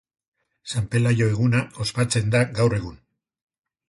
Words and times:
San 0.69 0.87
Pelaio 0.95 1.27
eguna 1.33 1.59
ospatzen 1.85 2.31
da 2.37 2.41
gaur 2.61 2.77
egun. 2.79 2.97